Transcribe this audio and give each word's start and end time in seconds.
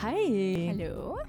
Hi. 0.00 0.66
Hallo. 0.66 1.20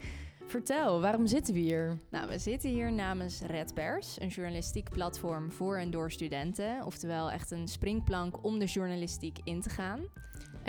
Vertel, 0.47 1.01
waarom 1.01 1.27
zitten 1.27 1.53
we 1.53 1.59
hier? 1.59 1.99
Nou, 2.09 2.27
we 2.27 2.37
zitten 2.37 2.69
hier 2.69 2.91
namens 2.91 3.41
Red 3.41 3.73
Pers, 3.73 4.19
een 4.19 4.27
journalistiek 4.27 4.89
platform 4.89 5.51
voor 5.51 5.77
en 5.77 5.91
door 5.91 6.11
studenten. 6.11 6.85
Oftewel 6.85 7.31
echt 7.31 7.51
een 7.51 7.67
springplank 7.67 8.43
om 8.43 8.59
de 8.59 8.65
journalistiek 8.65 9.37
in 9.43 9.61
te 9.61 9.69
gaan. 9.69 9.99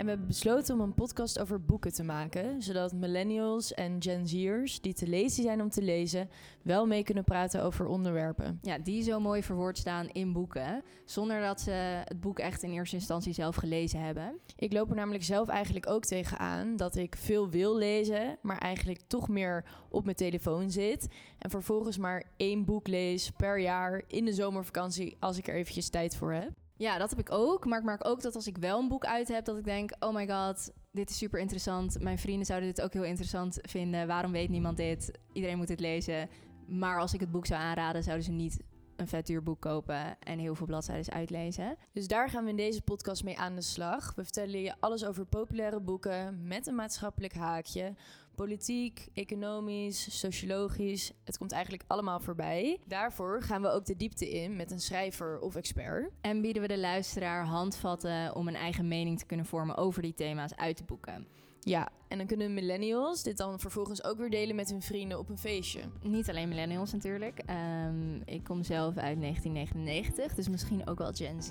En 0.03 0.09
we 0.09 0.15
hebben 0.15 0.31
besloten 0.31 0.75
om 0.75 0.81
een 0.81 0.93
podcast 0.93 1.39
over 1.39 1.65
boeken 1.65 1.93
te 1.93 2.03
maken, 2.03 2.61
zodat 2.61 2.93
millennials 2.93 3.73
en 3.73 3.95
Gen 4.01 4.27
Z'ers 4.27 4.81
die 4.81 4.93
te 4.93 5.07
lezen 5.07 5.43
zijn 5.43 5.61
om 5.61 5.69
te 5.69 5.81
lezen, 5.81 6.29
wel 6.61 6.85
mee 6.85 7.03
kunnen 7.03 7.23
praten 7.23 7.63
over 7.63 7.85
onderwerpen. 7.85 8.59
Ja, 8.61 8.77
die 8.77 9.03
zo 9.03 9.19
mooi 9.19 9.43
verwoord 9.43 9.77
staan 9.77 10.09
in 10.09 10.33
boeken, 10.33 10.83
zonder 11.05 11.41
dat 11.41 11.61
ze 11.61 11.71
het 12.03 12.19
boek 12.19 12.39
echt 12.39 12.63
in 12.63 12.71
eerste 12.71 12.95
instantie 12.95 13.33
zelf 13.33 13.55
gelezen 13.55 13.99
hebben. 13.99 14.39
Ik 14.55 14.73
loop 14.73 14.89
er 14.89 14.95
namelijk 14.95 15.23
zelf 15.23 15.47
eigenlijk 15.47 15.89
ook 15.89 16.05
tegenaan 16.05 16.75
dat 16.75 16.95
ik 16.95 17.15
veel 17.15 17.49
wil 17.49 17.77
lezen, 17.77 18.37
maar 18.41 18.57
eigenlijk 18.57 19.01
toch 19.07 19.29
meer 19.29 19.65
op 19.89 20.03
mijn 20.03 20.15
telefoon 20.15 20.71
zit. 20.71 21.07
En 21.37 21.49
vervolgens 21.49 21.97
maar 21.97 22.23
één 22.37 22.65
boek 22.65 22.87
lees 22.87 23.29
per 23.29 23.59
jaar 23.59 24.03
in 24.07 24.25
de 24.25 24.33
zomervakantie 24.33 25.17
als 25.19 25.37
ik 25.37 25.47
er 25.47 25.55
eventjes 25.55 25.89
tijd 25.89 26.15
voor 26.15 26.33
heb. 26.33 26.62
Ja, 26.75 26.97
dat 26.97 27.09
heb 27.09 27.19
ik 27.19 27.31
ook. 27.31 27.65
Maar 27.65 27.79
ik 27.79 27.85
merk 27.85 28.07
ook 28.07 28.21
dat 28.21 28.35
als 28.35 28.47
ik 28.47 28.57
wel 28.57 28.79
een 28.79 28.87
boek 28.87 29.05
uit 29.05 29.27
heb, 29.27 29.45
dat 29.45 29.57
ik 29.57 29.63
denk: 29.63 29.91
oh 29.99 30.13
my 30.13 30.27
god, 30.27 30.71
dit 30.91 31.09
is 31.09 31.17
super 31.17 31.39
interessant. 31.39 31.99
Mijn 31.99 32.19
vrienden 32.19 32.45
zouden 32.45 32.69
dit 32.69 32.81
ook 32.81 32.93
heel 32.93 33.03
interessant 33.03 33.59
vinden. 33.61 34.07
Waarom 34.07 34.31
weet 34.31 34.49
niemand 34.49 34.77
dit? 34.77 35.11
Iedereen 35.33 35.57
moet 35.57 35.67
dit 35.67 35.79
lezen. 35.79 36.29
Maar 36.67 36.99
als 36.99 37.13
ik 37.13 37.19
het 37.19 37.31
boek 37.31 37.45
zou 37.45 37.61
aanraden, 37.61 38.03
zouden 38.03 38.25
ze 38.25 38.31
niet 38.31 38.59
een 38.95 39.07
vet 39.07 39.27
duur 39.27 39.43
boek 39.43 39.61
kopen 39.61 40.19
en 40.19 40.39
heel 40.39 40.55
veel 40.55 40.65
bladzijden 40.65 41.13
uitlezen. 41.13 41.77
Dus 41.91 42.07
daar 42.07 42.29
gaan 42.29 42.43
we 42.43 42.49
in 42.49 42.55
deze 42.55 42.81
podcast 42.81 43.23
mee 43.23 43.39
aan 43.39 43.55
de 43.55 43.61
slag. 43.61 44.13
We 44.15 44.23
vertellen 44.23 44.61
je 44.61 44.73
alles 44.79 45.05
over 45.05 45.25
populaire 45.25 45.79
boeken 45.79 46.47
met 46.47 46.67
een 46.67 46.75
maatschappelijk 46.75 47.33
haakje. 47.33 47.93
Politiek, 48.35 49.07
economisch, 49.13 50.19
sociologisch. 50.19 51.11
Het 51.23 51.37
komt 51.37 51.51
eigenlijk 51.51 51.83
allemaal 51.87 52.19
voorbij. 52.19 52.79
Daarvoor 52.87 53.41
gaan 53.41 53.61
we 53.61 53.69
ook 53.69 53.85
de 53.85 53.95
diepte 53.95 54.31
in 54.31 54.55
met 54.55 54.71
een 54.71 54.79
schrijver 54.79 55.39
of 55.39 55.55
expert. 55.55 56.11
En 56.21 56.41
bieden 56.41 56.61
we 56.61 56.67
de 56.67 56.79
luisteraar 56.79 57.45
handvatten 57.45 58.35
om 58.35 58.47
een 58.47 58.55
eigen 58.55 58.87
mening 58.87 59.19
te 59.19 59.25
kunnen 59.25 59.45
vormen 59.45 59.77
over 59.77 60.01
die 60.01 60.13
thema's 60.13 60.55
uit 60.55 60.77
te 60.77 60.83
boeken. 60.83 61.27
Ja, 61.65 61.89
en 62.07 62.17
dan 62.17 62.27
kunnen 62.27 62.53
millennials 62.53 63.23
dit 63.23 63.37
dan 63.37 63.59
vervolgens 63.59 64.03
ook 64.03 64.17
weer 64.17 64.29
delen 64.29 64.55
met 64.55 64.69
hun 64.69 64.81
vrienden 64.81 65.19
op 65.19 65.29
een 65.29 65.37
feestje. 65.37 65.81
Niet 66.01 66.29
alleen 66.29 66.47
millennials 66.47 66.91
natuurlijk. 66.91 67.41
Um, 67.85 68.21
ik 68.25 68.43
kom 68.43 68.63
zelf 68.63 68.97
uit 68.97 69.21
1999, 69.21 70.35
dus 70.35 70.49
misschien 70.49 70.87
ook 70.87 70.97
wel 70.97 71.11
Gen 71.13 71.43
Z. 71.43 71.49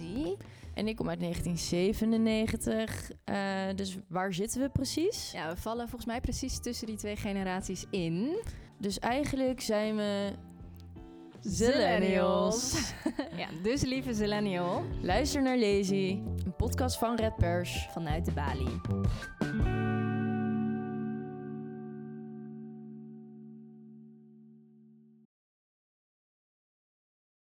En 0.75 0.89
ik 0.89 0.97
kom 0.97 1.09
uit 1.09 1.21
1997. 1.21 3.11
Uh, 3.25 3.69
eh, 3.69 3.77
dus 3.77 3.99
waar 4.09 4.35
zitten 4.35 4.61
we 4.61 4.69
precies? 4.69 5.33
Ja, 5.33 5.49
we 5.49 5.57
vallen 5.57 5.89
volgens 5.89 6.07
mij 6.07 6.21
precies 6.21 6.55
tussen 6.73 6.91
die 6.91 6.97
twee 6.97 7.17
generaties 7.17 7.87
in. 7.91 8.43
Dus 8.79 8.99
eigenlijk 8.99 9.61
zijn 9.61 9.97
we 9.97 10.33
Zillennials. 11.41 12.93
ja, 13.37 13.47
dus 13.63 13.83
lieve 13.83 14.15
Zillennial. 14.15 14.85
Luister 15.01 15.43
naar 15.43 15.59
Lazy, 15.59 16.21
een 16.45 16.57
podcast 16.57 16.99
van 16.99 17.17
Red 17.17 17.37
Pers 17.37 17.89
vanuit 17.91 18.25
de 18.25 18.33
Bali. 18.33 18.81